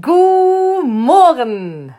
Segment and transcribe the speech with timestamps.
[0.00, 1.92] God morgen!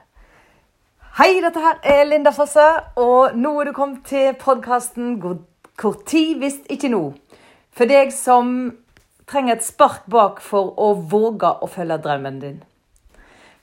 [1.19, 2.63] Hei, dette her er Linda Fosse,
[2.97, 7.13] og nå er du kommet til podkasten 'Hvor tid hvis ikke nå'.
[7.69, 8.73] For deg som
[9.27, 12.63] trenger et spark bak for å våge å følge drømmen din.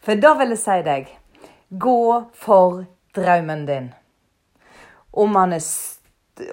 [0.01, 1.11] For da vil jeg si deg
[1.79, 2.85] gå for
[3.15, 3.93] drømmen din.
[5.12, 5.61] Om, er,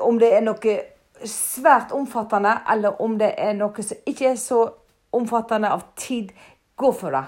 [0.01, 0.79] om det er noe
[1.25, 4.65] svært omfattende, eller om det er noe som ikke er så
[5.13, 6.33] omfattende av tid,
[6.75, 7.27] gå for det.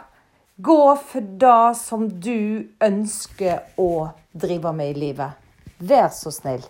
[0.62, 5.38] Gå for det som du ønsker å drive med i livet.
[5.80, 6.66] Vær så snill.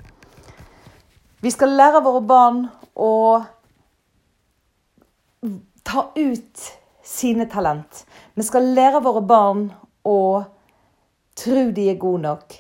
[1.41, 2.59] Vi skal lære våre barn
[2.93, 3.13] å
[5.81, 6.67] ta ut
[7.01, 8.03] sine talent.
[8.37, 9.65] Vi skal lære våre barn
[10.05, 10.19] å
[11.41, 12.57] tro de er gode nok.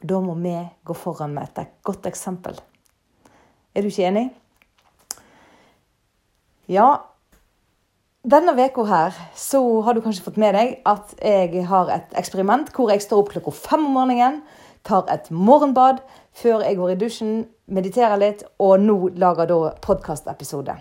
[0.00, 0.56] Da må vi
[0.88, 2.56] gå foran med et godt eksempel.
[3.76, 4.30] Er du ikke enig?
[6.72, 7.11] Ja,
[8.22, 12.68] denne veka her så har du kanskje fått med deg at jeg har et eksperiment
[12.74, 14.42] hvor jeg står opp klokka fem om morgenen,
[14.86, 15.98] tar et morgenbad
[16.38, 17.32] før jeg går i dusjen,
[17.66, 20.76] mediterer litt, og nå lager da podkastepisode.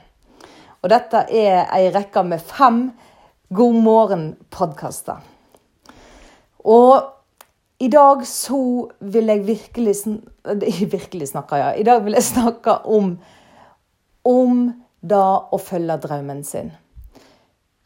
[0.81, 2.83] Og dette er ei rekke med fem
[3.53, 5.19] God morgen-podkaster.
[6.65, 8.61] Og i dag så
[9.01, 9.95] vil jeg virkelig,
[10.95, 11.73] virkelig snakke, ja.
[11.73, 13.15] I dag vil jeg snakke om,
[14.25, 14.63] om
[15.01, 16.71] det å følge drømmen sin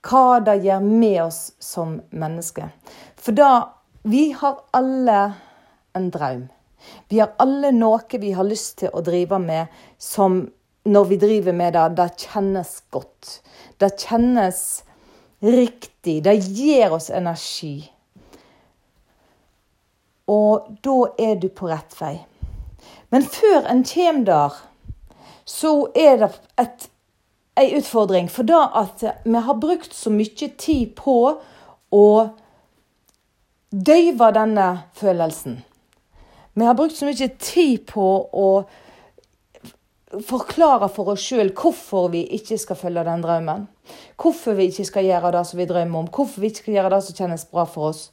[0.06, 2.70] hva det gjør med oss som mennesker.
[3.16, 3.72] For da
[4.06, 5.34] Vi har alle
[5.98, 6.44] en drøm.
[7.10, 10.44] Vi har alle noe vi har lyst til å drive med som
[10.86, 13.40] når vi driver med det, det kjennes godt.
[13.82, 14.60] Det kjennes
[15.42, 16.20] riktig.
[16.24, 17.90] Det gir oss energi.
[20.30, 22.16] Og da er du på rett vei.
[23.10, 24.60] Men før en kommer der,
[25.46, 26.32] så er det
[26.62, 26.90] et
[27.56, 28.30] ei utfordring.
[28.30, 31.18] For da at vi har brukt så mye tid på
[31.96, 32.08] å
[33.72, 35.62] døyve denne følelsen.
[36.56, 38.50] Vi har brukt så mye tid på å
[40.24, 43.66] forklare for oss sjøl hvorfor vi ikke skal følge den drømmen.
[44.22, 46.12] Hvorfor vi ikke skal gjøre det som vi drømmer om.
[46.12, 48.06] Hvorfor vi ikke skal gjøre det som kjennes bra for oss.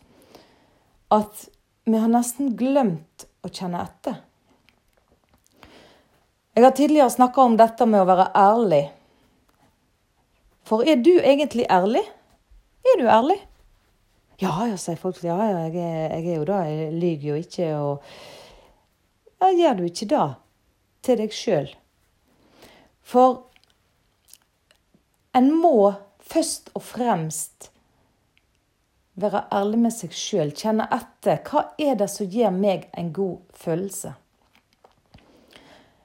[1.13, 1.47] At
[1.87, 4.19] vi har nesten glemt å kjenne etter.
[6.53, 8.83] Jeg har tidligere snakka om dette med å være ærlig.
[10.65, 12.05] For er du egentlig ærlig?
[12.85, 13.39] Er du ærlig?
[14.43, 15.21] Ja, ja, sier folk.
[15.25, 16.61] Ja, ja, jeg er, jeg er jo det.
[16.67, 17.69] Jeg lyver jo ikke.
[17.77, 18.03] Og
[19.41, 20.29] ja, gjør du ikke det
[21.03, 21.69] til deg sjøl?
[23.03, 23.45] For
[25.35, 27.71] en må først og fremst
[29.21, 30.53] være ærlig med seg sjøl.
[30.57, 31.43] Kjenne etter.
[31.47, 34.15] Hva er det som gir meg en god følelse?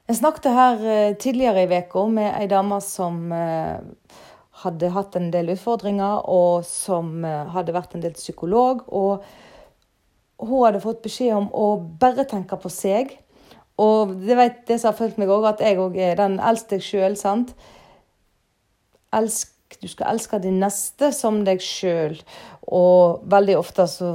[0.08, 3.80] Jeg snakket her eh, tidligere i uka med ei dame som eh,
[4.62, 8.82] hadde hatt en del utfordringer, og som eh, hadde vært en del psykolog.
[8.88, 9.24] Og
[10.42, 11.68] hun hadde fått beskjed om å
[12.00, 13.14] bare tenke på seg.
[13.78, 16.76] Og det vet det som har fulgt meg òg, at jeg òg er den eldste
[16.76, 17.54] deg sjøl, sant.
[19.14, 22.18] Elsk, du skal elske din neste som deg sjøl.
[22.74, 24.12] Og veldig ofte så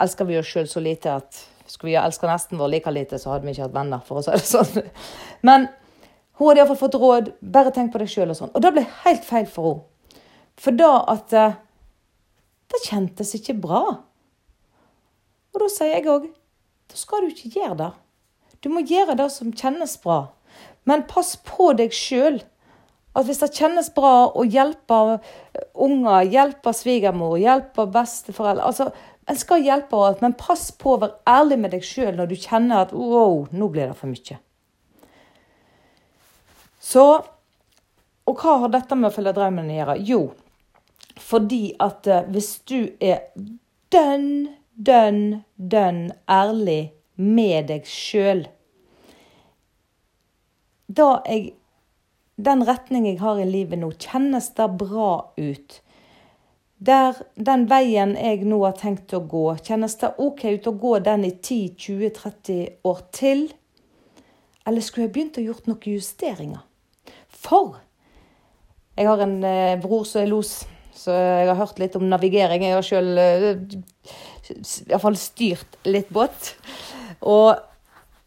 [0.00, 3.18] elsker vi oss sjøl så lite at skulle vi ha elska nesten vår like lite,
[3.20, 4.88] så hadde vi ikke hatt venner, for å si det sånn.
[5.46, 5.68] Men
[6.38, 7.32] hun hadde iallfall fått råd.
[7.54, 8.52] Bare tenk på deg sjøl og sånn.
[8.56, 9.88] Og det ble helt feil for henne.
[10.60, 11.58] For da at eh,
[12.72, 13.82] Det kjentes ikke bra.
[15.52, 16.28] Og da sier jeg òg
[16.88, 17.90] Da skal du ikke gjøre det.
[18.62, 20.32] Du må gjøre det som kjennes bra.
[20.88, 22.40] Men pass på deg sjøl.
[23.16, 24.98] At hvis det kjennes bra å hjelpe
[25.76, 28.88] unger, hjelpe svigermor, hjelpe besteforeldre altså,
[29.28, 32.82] En skal hjelpe men pass på å være ærlig med deg sjøl når du kjenner
[32.82, 34.38] at wow, nå blir det for mye.
[36.82, 37.04] Så
[38.26, 39.94] Og hva har dette med å følge drømmen å gjøre?
[40.06, 40.20] Jo,
[41.18, 43.32] fordi at eh, hvis du er
[43.92, 48.46] dønn, dønn, dønn ærlig med deg sjøl
[50.86, 51.52] Da jeg
[52.36, 55.80] Den retning jeg har i livet nå, kjennes det bra ut?
[56.82, 60.96] Der, den veien jeg nå har tenkt å gå, kjennes det OK ut å gå
[61.04, 63.44] den i 10-20-30 år til?
[64.66, 66.64] Eller skulle jeg begynt å gjort noen justeringer?
[67.42, 67.80] For
[68.98, 70.62] jeg har en eh, bror som er los,
[70.92, 72.64] så jeg har hørt litt om navigering.
[72.66, 73.62] Jeg har sjøl eh,
[74.90, 76.52] iallfall styrt litt båt.
[77.24, 77.56] Og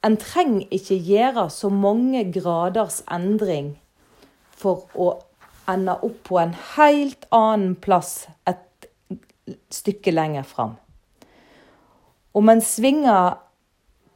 [0.05, 3.75] en trenger ikke gjøre så mange graders endring
[4.55, 5.11] for å
[5.69, 8.61] ende opp på en helt annen plass et
[9.73, 10.75] stykke lenger fram.
[12.35, 13.37] Om en svinger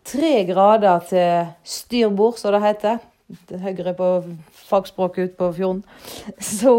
[0.10, 3.00] tre grader til styrbord, som det heter,
[3.50, 4.10] Høyre på
[4.70, 5.84] fagspråket ute på fjorden.
[6.60, 6.74] Så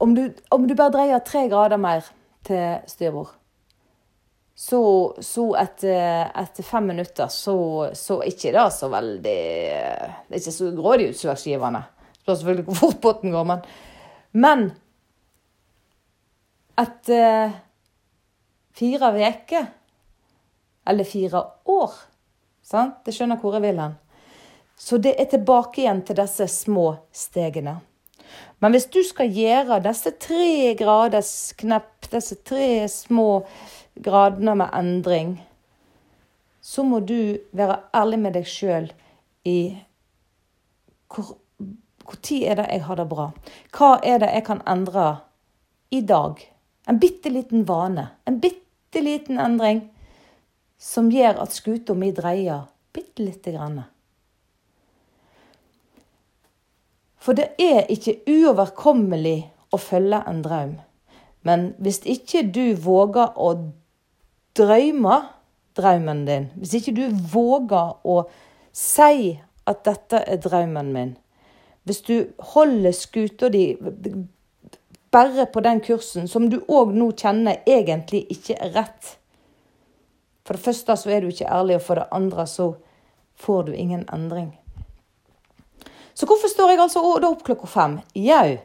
[0.00, 2.06] om du, om du bare dreier tre grader mer
[2.46, 3.34] til styrbord,
[4.60, 4.80] så,
[5.24, 7.54] så etter, etter, fem minutter så,
[7.96, 11.80] så ikke det så veldig Det er ikke så grådig utslagsgivende.
[12.18, 13.62] Spørs selvfølgelig hvor fort båten går, men,
[14.36, 14.66] men
[16.80, 17.54] etter
[18.76, 19.66] fire uker,
[20.92, 21.96] eller fire år
[22.60, 23.00] sant?
[23.04, 23.96] Det skjønner hvor jeg vil hen.
[24.80, 27.76] Så det er tilbake igjen til disse små stegene.
[28.64, 33.42] Men hvis du skal gjøre disse tre graders knepp, disse tre små
[34.00, 35.34] gradene med endring,
[36.60, 38.88] så må du være ærlig med deg sjøl
[39.48, 39.58] i
[41.10, 41.36] hvor,
[42.22, 43.30] tid er det jeg har det bra?
[43.76, 45.06] Hva er det jeg kan endre
[45.92, 46.40] i dag?
[46.88, 48.08] En bitte liten vane.
[48.28, 49.84] En bitte liten endring
[50.80, 53.82] som gjør at skuta mi dreier bitte lite grann.
[57.20, 60.72] For det er ikke uoverkommelig å følge en drøm.
[61.44, 63.52] Men hvis ikke du våger å
[64.56, 65.20] drømme
[65.76, 68.22] drømmen din, hvis ikke du våger å
[68.76, 69.36] si
[69.68, 71.14] at dette er drømmen min,
[71.84, 72.16] hvis du
[72.54, 73.72] holder skuta di
[75.10, 79.16] bare på den kursen som du òg nå kjenner egentlig ikke er rett
[80.44, 82.72] For det første så er du ikke ærlig, og for det andre så
[83.38, 84.48] får du ingen endring.
[86.14, 87.98] Så hvorfor står jeg altså opp klokka fem?
[88.14, 88.58] Jau,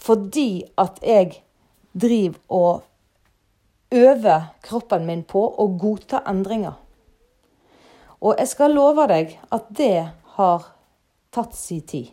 [0.00, 1.40] fordi at jeg
[1.94, 2.82] driver og
[3.94, 6.74] øver kroppen min på å godta endringer.
[8.24, 10.68] Og jeg skal love deg at det har
[11.34, 12.10] tatt sin tid.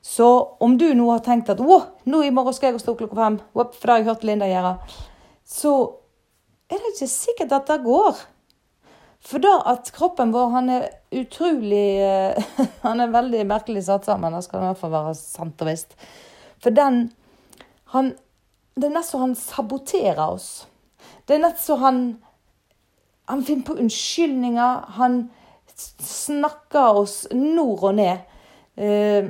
[0.00, 0.26] Så
[0.60, 3.38] om du nå har tenkt at wow, nå i morgen skal jeg stå klokka fem,
[3.52, 4.74] for det har jeg hørt Linda gjøre,
[5.44, 5.72] så
[6.70, 8.22] er det ikke sikkert at det går.
[9.20, 12.52] For da at kroppen vår han er utrolig eh,
[12.86, 14.34] Han er veldig merkelig satt sammen.
[14.34, 15.96] Det skal i hvert fall være sant og visst.
[16.60, 17.10] For den
[17.92, 18.14] han,
[18.76, 20.48] Det er nesten så han saboterer oss.
[21.26, 22.00] Det er nesten så han
[23.30, 24.96] Han finner på unnskyldninger.
[24.96, 25.20] Han
[26.02, 28.24] snakker oss nord og ned.
[28.76, 29.28] Eh,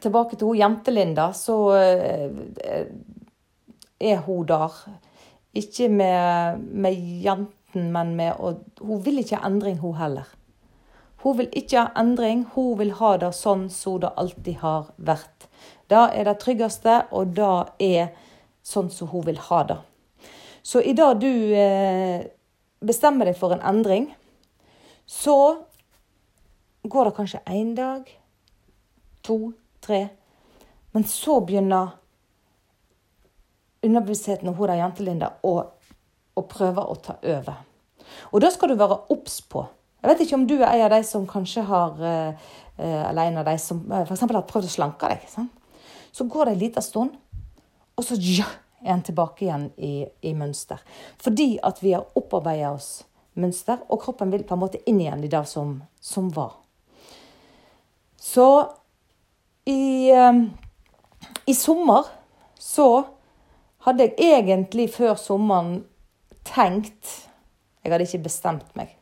[0.00, 2.86] tilbake til hun jentelinda, så eh,
[4.00, 4.78] er hun der.
[5.58, 10.26] Ikke med, med jenter enten, men med å Hun vil ikke ha endring, hun heller.
[11.22, 15.48] Hun vil ikke ha endring, hun vil ha det sånn som det alltid har vært.
[15.88, 18.14] Det er det tryggeste, og det er
[18.62, 19.78] sånn som hun vil ha det.
[20.62, 22.24] Så i det du eh,
[22.80, 24.14] bestemmer deg for en endring,
[25.06, 25.64] så
[26.82, 28.08] går det kanskje én dag,
[29.22, 30.08] to, tre.
[30.92, 31.96] Men så begynner
[33.84, 35.74] underbevisstheten hos jentelinda å
[36.34, 37.62] og prøver å ta over.
[38.32, 39.64] Og da skal du være obs på.
[40.02, 43.30] Jeg vet ikke om du er en av de som kanskje har eh, eh, Eller
[43.30, 44.20] en av de som eh, f.eks.
[44.20, 45.24] har prøvd å slanke deg.
[45.30, 45.52] Sant?
[46.12, 47.14] Så går det en liten stund,
[47.96, 48.46] og så ja,
[48.84, 50.82] er en tilbake igjen i, i mønster.
[51.18, 53.00] Fordi at vi har opparbeida oss
[53.40, 56.52] mønster, og kroppen vil på en måte inn igjen i det som, som var.
[58.20, 58.46] Så
[59.66, 60.12] i,
[61.50, 62.06] i sommer
[62.60, 62.88] så
[63.88, 65.80] hadde jeg egentlig før sommeren
[66.54, 67.14] tenkt
[67.84, 68.94] Jeg hadde ikke bestemt meg.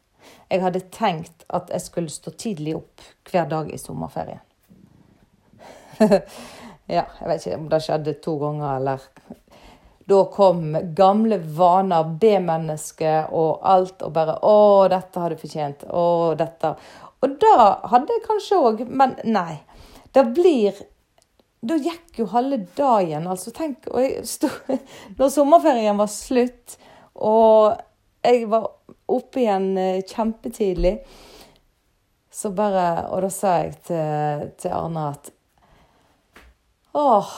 [0.50, 4.42] Jeg hadde tenkt at jeg skulle stå tidlig opp hver dag i sommerferien.
[6.96, 9.06] ja, jeg vet ikke om det skjedde to ganger, eller
[10.10, 15.86] Da kom gamle vaner, B-menneske og alt, og bare 'Å, dette har du fortjent'.
[15.86, 16.74] Å, dette.
[17.22, 19.60] Og da hadde jeg kanskje òg, men nei.
[20.12, 20.74] Det blir
[21.62, 23.28] da gikk jo halve dagen.
[23.30, 24.50] altså tenk, og jeg stod,
[25.18, 26.76] Når sommerferien var slutt,
[27.14, 27.74] og
[28.22, 28.68] jeg var
[29.12, 30.96] oppe igjen eh, kjempetidlig.
[32.32, 35.32] Så bare Og da sa jeg til, til Arne at
[36.96, 37.28] Åh,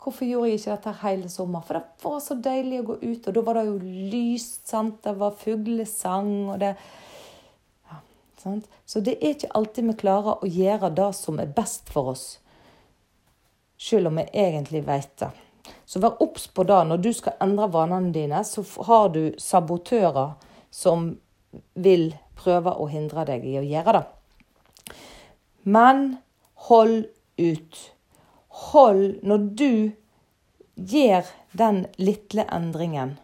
[0.00, 1.64] hvorfor gjorde jeg ikke dette hele sommer?
[1.64, 3.74] For det var så deilig å gå ut, og da var det jo
[4.14, 5.02] lyst, sant.
[5.04, 7.98] Det var fuglesang, og det ja,
[8.40, 8.70] sant?
[8.88, 12.24] Så det er ikke alltid vi klarer å gjøre det som er best for oss,
[13.76, 15.28] selv om vi egentlig vet det.
[15.86, 16.80] Så vær obs på det.
[16.88, 20.34] Når du skal endre vanene dine, så har du sabotører
[20.74, 21.12] som
[21.74, 24.04] vil prøve å hindre deg i å gjøre det.
[25.64, 26.16] Men
[26.68, 27.04] hold
[27.40, 27.82] ut.
[28.70, 29.70] Hold når du
[30.74, 33.16] gjør den lille endringen.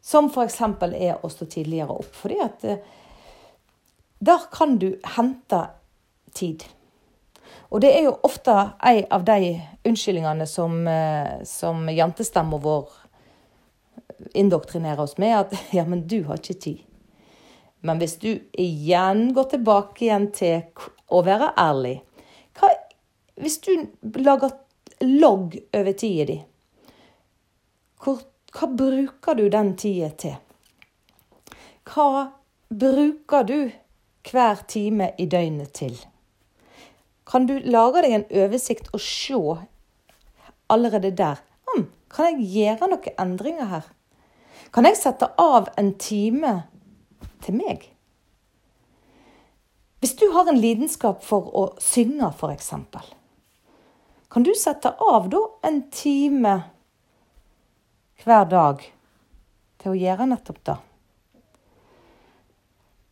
[0.00, 0.60] Som f.eks.
[0.60, 2.10] er å stå tidligere opp.
[2.16, 2.82] Fordi at eh,
[4.20, 5.60] der kan du hente
[6.34, 6.64] tid.
[7.70, 9.54] Og det er jo ofte en av de
[9.86, 12.88] unnskyldningene som, eh, som jentestemma vår
[14.34, 16.86] indoktrinerer oss med, at ja, men du har ikke tid.
[17.80, 22.00] Men hvis du igjen går tilbake igjen til å være ærlig
[22.58, 22.68] hva,
[23.40, 23.70] Hvis du
[24.20, 24.50] lager
[25.00, 26.36] logg over tida di.
[28.04, 28.20] Hvor,
[28.52, 30.36] hva bruker du den tida til?
[31.88, 32.26] Hva
[32.68, 33.58] bruker du
[34.28, 35.96] hver time i døgnet til?
[37.30, 39.38] Kan du lage deg en oversikt og se
[40.70, 41.38] allerede der
[41.70, 43.86] hm, Kan jeg gjøre noen endringer her?
[44.74, 46.54] Kan jeg sette av en time
[47.42, 47.86] til meg?
[50.00, 52.70] Hvis du har en lidenskap for å synge, f.eks.,
[54.30, 56.52] kan du sette av da en time
[58.22, 58.84] hver dag
[59.82, 60.76] til å gjøre nettopp det?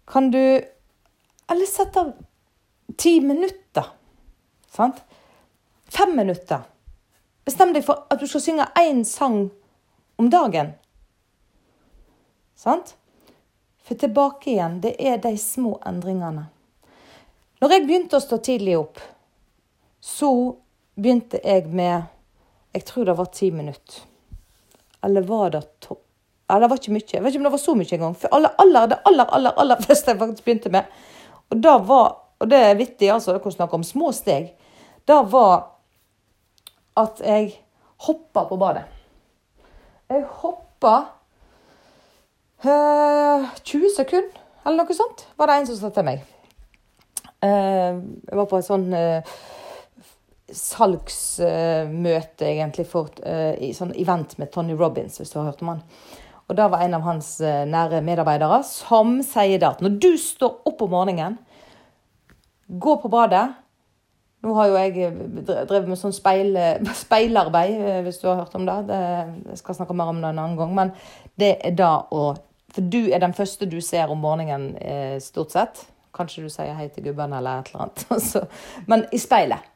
[0.08, 0.42] Kan du
[1.48, 2.12] Eller sette av
[3.00, 3.86] ti minutter.
[4.70, 5.02] Sant?
[5.88, 6.66] Fem minutter.
[7.44, 9.48] Bestem deg for at du skal synge én sang
[10.20, 10.74] om dagen.
[12.58, 12.96] Sant?
[13.84, 16.48] For tilbake igjen, det er de små endringene.
[17.58, 19.00] Når jeg begynte å stå tidlig opp,
[20.00, 20.30] så
[20.98, 22.14] begynte jeg med
[22.74, 24.02] Jeg tror det var ti minutter.
[25.02, 25.96] Eller var det to...
[26.50, 27.06] Eller det var ikke mye.
[27.12, 28.14] Jeg vet ikke om det var så mye engang.
[28.14, 30.98] For aller, aller, det aller, aller, aller første jeg faktisk begynte med,
[31.48, 34.52] og da var Og det er vittig, altså, dere snakker om små steg.
[35.08, 35.74] Det var
[36.98, 37.52] at jeg
[38.06, 38.84] hoppa på badet.
[40.08, 40.94] Jeg hoppa
[42.64, 46.26] øh, 20 sekunder, eller noe sånt, var det en som sa til meg.
[47.38, 49.36] Uh, jeg var på et sånn uh,
[50.50, 53.12] salgsmøte, egentlig, for
[53.60, 55.84] i sånn event med Tony Robins, hvis du har hørt om han.
[56.48, 60.64] Og da var en av hans nære medarbeidere som sier det at når du står
[60.70, 61.36] opp om morgenen,
[62.68, 63.48] gå på badet
[64.38, 65.10] Nå har jo jeg
[65.42, 66.54] drevet med sånn speil,
[67.04, 68.76] speilarbeid, hvis du har hørt om det.
[68.86, 68.98] det.
[69.50, 70.76] Jeg skal snakke mer om det en annen gang.
[70.76, 70.92] Men
[71.34, 72.36] det er da å
[72.68, 74.76] For du er den første du ser om morgenen,
[75.24, 75.80] stort sett.
[76.14, 78.06] Kanskje du sier hei til gubben eller et eller annet.
[78.14, 78.44] Altså,
[78.86, 79.66] men i speilet.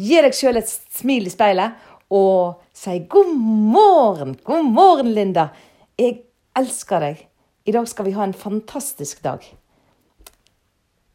[0.00, 1.76] Gi deg sjøl et smil i speilet
[2.10, 5.50] og si 'God morgen, god morgen, Linda'.
[5.98, 6.22] Jeg
[6.56, 7.26] elsker deg.
[7.66, 9.44] I dag skal vi ha en fantastisk dag.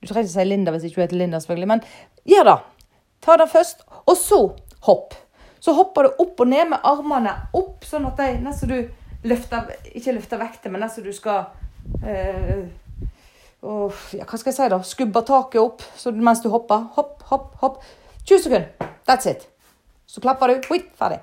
[0.06, 1.80] Du trenger ikke si Linda hvis ikke du heter Linda, selvfølgelig, men
[2.30, 2.56] gjør det.
[3.26, 4.42] Ta det først, og så
[4.86, 5.16] hopp.
[5.60, 8.78] Så hopper du opp og ned med armene opp, sånn at de nesten du
[9.26, 11.48] løfter Ikke løfter vekter, men nesten du skal
[12.06, 12.68] øh,
[13.66, 14.78] og, ja, hva skal jeg si da?
[14.86, 15.82] Skubber taket opp
[16.14, 16.86] mens du hopper.
[17.00, 17.80] Hopp, hopp, hopp.
[18.28, 18.92] 20 sekunder.
[19.10, 19.48] That's it.
[20.06, 20.70] Så klapper du.
[20.70, 21.18] Oi, ferdig.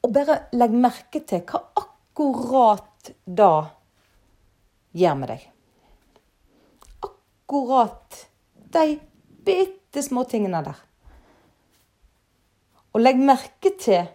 [0.00, 3.50] Og bare legg merke til hva akkurat da
[4.96, 5.44] gjør med deg.
[7.46, 8.26] Akkurat
[8.74, 8.98] de
[9.44, 10.80] bitte små tingene der.
[12.90, 14.08] Og legg merke til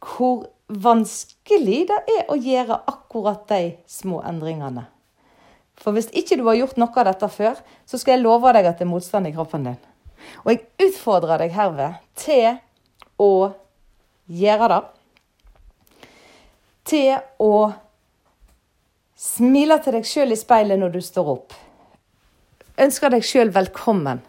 [0.00, 4.86] hvor vanskelig det er å gjøre akkurat de små endringene.
[5.76, 8.68] For hvis ikke du har gjort noe av dette før, så skal jeg love deg
[8.70, 9.78] at det er motstand i kroppen din.
[10.44, 12.60] Og jeg utfordrer deg herved til
[13.20, 13.32] å
[14.40, 14.82] gjøre det.
[16.88, 17.10] Til
[17.44, 17.54] å
[19.20, 21.60] smile til deg sjøl i speilet når du står opp.
[22.80, 24.22] Ønsker deg sjøl velkommen.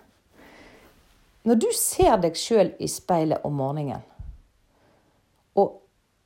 [1.47, 4.01] Når du ser deg sjøl i speilet om morgenen,
[5.55, 5.77] og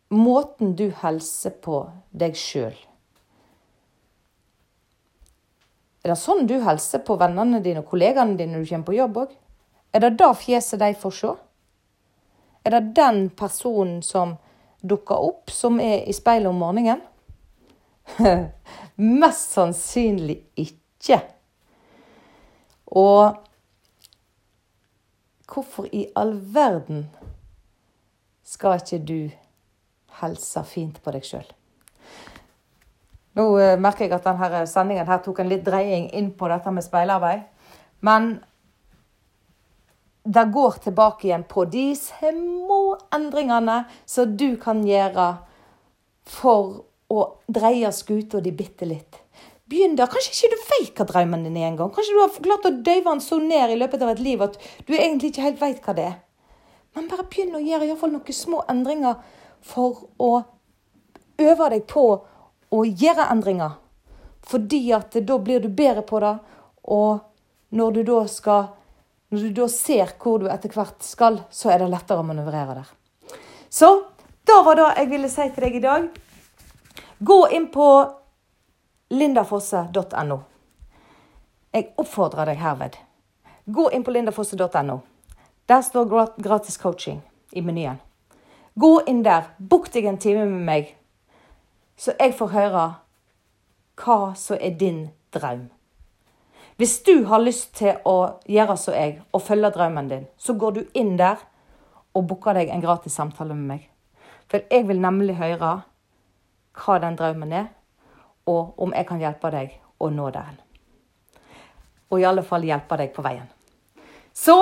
[0.09, 2.75] måten du hilser på deg sjøl
[6.05, 8.97] Er det sånn du hilser på vennene dine og kollegaene dine når du kommer på
[8.97, 9.31] jobb òg?
[9.89, 11.31] Er det da fjeset de får se?
[12.65, 14.35] Er det den personen som
[14.85, 17.01] dukker opp, som er i speilet om morgenen?
[19.21, 21.23] Mest sannsynlig ikke.
[22.87, 23.37] Og
[25.49, 27.05] hvorfor i all verden
[28.45, 29.19] skal ikke du
[30.21, 31.47] helse fint på deg sjøl?
[33.35, 36.71] Nå uh, merker jeg at denne sendingen her tok en litt dreying inn på dette
[36.71, 37.43] med speilarbeid.
[38.05, 38.37] Men
[40.25, 45.27] det går tilbake igjen på de små endringene som du kan gjøre
[46.25, 46.79] for
[47.13, 49.19] å dreie skuta di bitte litt.
[49.69, 50.09] Begynn der.
[50.11, 51.89] Kanskje ikke du vet hva drømmen din er engang.
[51.93, 54.59] Kanskje du har klart å døyve den så ned i løpet av et liv at
[54.85, 56.19] du egentlig ikke helt vet hva det er.
[56.95, 59.17] Men bare begynn å gjøre iallfall noen små endringer
[59.65, 60.31] for å
[61.41, 62.05] øve deg på
[62.71, 63.73] å gjøre endringer.
[64.45, 66.35] Fordi at da blir du bedre på det,
[66.85, 67.25] og
[67.75, 68.67] når du da skal
[69.33, 72.77] når du da ser hvor du etter hvert skal, så er det lettere å manøvrere
[72.77, 72.91] der.
[73.73, 73.89] Så
[74.45, 76.05] da var det jeg ville si til deg i dag.
[77.25, 77.87] Gå inn på
[79.09, 80.39] lindafosse.no.
[81.75, 82.97] Jeg oppfordrer deg herved.
[83.65, 84.99] Gå inn på lindafosse.no.
[85.65, 87.21] Der står gratis coaching
[87.51, 87.97] i menyen.
[88.75, 89.51] Gå inn der.
[89.57, 90.93] Book deg en time med meg
[91.97, 92.83] så jeg får høre
[94.03, 95.69] hva som er din drøm.
[96.75, 100.75] Hvis du har lyst til å gjøre som jeg og følge drømmen din, så går
[100.75, 101.39] du inn der
[102.15, 103.85] og booker deg en gratis samtale med meg.
[104.51, 105.71] For jeg vil nemlig høre
[106.75, 107.69] hva den drømmen er,
[108.45, 110.57] og om jeg kan hjelpe deg å nå den.
[112.11, 113.47] Og i alle fall hjelpe deg på veien.
[114.35, 114.55] Så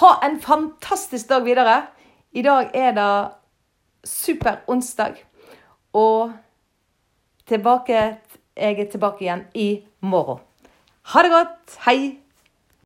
[0.00, 1.76] ha en fantastisk dag videre.
[2.36, 3.12] I dag er det
[4.06, 5.16] super onsdag.
[5.96, 6.32] Og
[7.48, 8.04] tilbake,
[8.56, 10.42] jeg er tilbake igjen i morgen.
[11.14, 11.78] Ha det godt.
[11.86, 12.25] Hei!